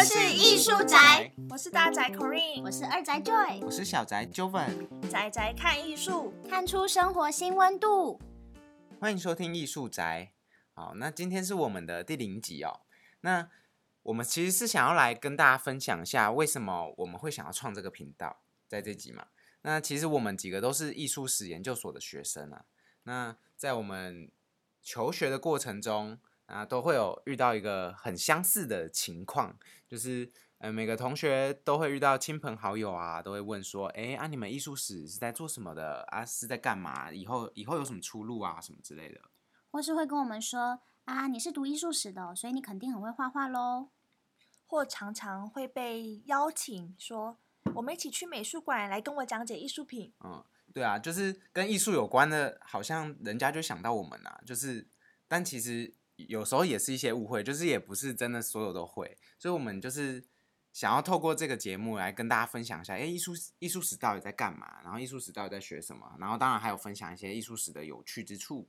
[0.00, 8.18] 们是艺术宅，我是大宅 Corinne，我是二宅 Joy，我是小宅 Joven，宅宅看艺术，看出生活新温度。
[8.98, 10.32] 欢迎收听艺术宅。
[10.72, 12.80] 好，那今天是我们的第零集哦。
[13.20, 13.50] 那
[14.04, 19.26] 我们其实是想要来跟大家分享一下，为什么我们会想要创这个频道，在这集嘛。
[19.60, 22.64] 那其实我们几个都是艺术史研究所的学生啊。
[23.02, 24.32] 那在我们
[24.80, 26.18] 求学的过程中
[26.50, 29.56] 啊，都会有遇到一个很相似的情况，
[29.88, 36.24] 就是呃，每个同学都会遇到亲朋好友啊，都会问说，哎啊，你们艺术史是在做什么的啊？
[36.24, 37.10] 是在干嘛？
[37.10, 38.60] 以后以后有什么出路啊？
[38.60, 39.20] 什么之类的。
[39.70, 43.88] 或是会跟我们说啊，你是读艺术史的，所以你肯定很会画画喽。
[44.66, 47.38] 或常常会被邀请说，
[47.74, 50.12] 我们一起去美术馆来跟我讲解艺术品。
[50.22, 54.40] 嗯，对啊，就是跟艺术有关的，好像人家就想到我们啊。
[54.46, 54.86] 就是，
[55.26, 55.92] 但其实
[56.28, 59.16] 有时候也是一些误会，就是也不是真的所有都会。
[59.38, 60.24] 所以，我们就是
[60.72, 64.80] 想要透过这个节目来跟大家分享一下，哎，艺术艺术史到底在干嘛？
[64.82, 66.16] 然后，艺术史到底在学什么？
[66.18, 68.68] 然后，当然还有分享一些艺术史的有趣之处。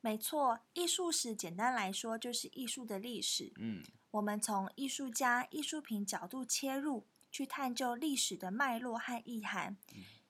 [0.00, 3.52] 没错，艺术史简单来说就是艺术的历史。
[3.56, 9.76] 嗯，我们从艺术家、艺术品角度切入，去探究历史的脉络和意涵。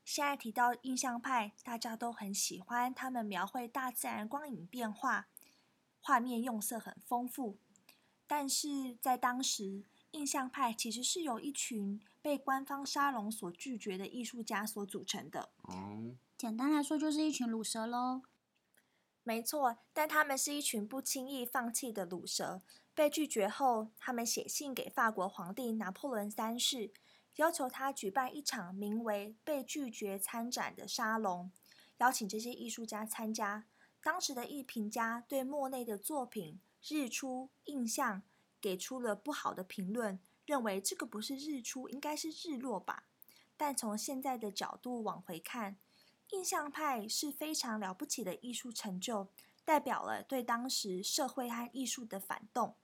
[0.02, 5.26] 现在提到印象派，大家都很喜欢，他们描绘大自然光影变化，
[6.06, 7.58] 画面用色很丰富。
[8.28, 15.50] 但是在当时，印象派其实是由一群被官方沙龙所拒绝的艺术家所组成的。
[15.62, 18.22] 哦，简单来说就是一群卤蛇喽。
[19.24, 22.62] 没错，但他们是一群不轻易放弃的卤蛇。
[22.94, 26.92] 被拒绝后，他们写信给法国皇帝拿破仑三世，
[27.34, 31.50] 要求他举办一场名为“被拒绝参展”的沙龙，
[31.98, 33.64] 邀请这些艺术家参加。
[34.06, 36.60] 当时的艺评家对莫内的作品
[36.94, 38.22] 《日出》印象
[38.60, 43.08] 给出了不好的评论，认为这个不是日出，应该是日落吧。
[43.56, 45.76] 但从现在的角度往回看，
[46.30, 49.26] 印象派是非常了不起的艺术成就，
[49.64, 52.76] 代表了对当时社会和艺术的反动。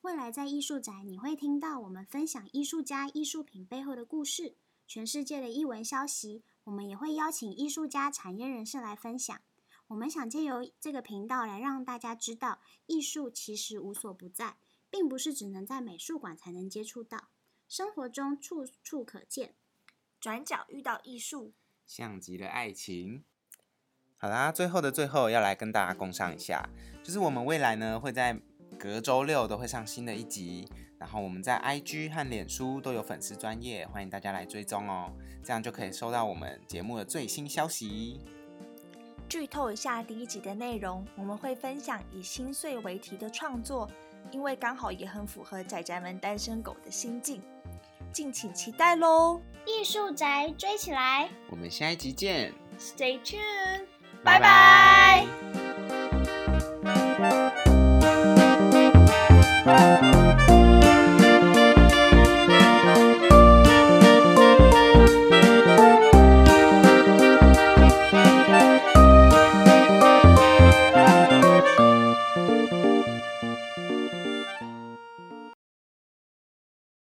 [0.00, 4.56] 未来在艺术宅，你会听到我们分享艺术家、艺术品背后的故事，
[4.88, 6.42] 全世界的艺文消息。
[6.64, 9.40] 我们也会邀请艺术家、产业人士来分享。
[9.92, 14.56] 我们想借由这个频道来让大家知道，艺术其实无所不在，
[14.88, 17.28] 并不是只能在美术馆才能接触到，
[17.68, 19.54] 生活中处处可见。
[20.18, 21.52] 转角遇到艺术。
[21.84, 23.22] 像极了爱情。
[24.16, 26.66] 好啦，最后的最后要来跟大家共上一下，
[27.04, 28.40] 就是我们未来呢会在
[28.78, 30.66] 隔周六都会上新的一集，
[30.98, 35.14] 然后我们在 IG 和脸书都有粉丝专业，欢迎大家来追踪哦，
[35.44, 38.18] 这样就可以收到我们节目的最新消息。
[39.32, 43.90] 剧透一下第一集的内容，我们会分享以心碎为题的创作，
[44.30, 47.40] 因为刚好也很符合仔仔们单身狗的心境。
[48.12, 49.40] 敬请期待喽！
[49.64, 53.86] 艺术宅追起来，我们下一集见，Stay tuned，
[54.22, 55.26] 拜拜。